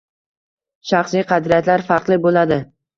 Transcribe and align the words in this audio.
Shaxsiy 0.93 1.27
qadriyatlar 1.35 1.87
farqli 1.95 2.23
bo’ladi 2.29 2.63